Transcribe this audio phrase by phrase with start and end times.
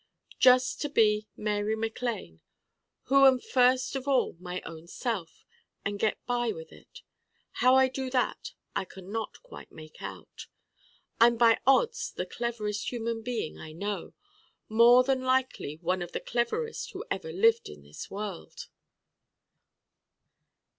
[0.39, 2.39] Just to be Mary MacLane
[3.03, 5.45] who am first of all my own self!
[5.85, 7.03] and get by with it!
[7.61, 10.47] how I do that I can not quite make out.
[11.19, 14.15] I'm by odds the Cleverest human being I know:
[14.67, 18.69] more than likely one of the Cleverest who ever lived in this world.